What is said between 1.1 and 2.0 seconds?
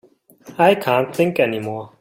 think any more.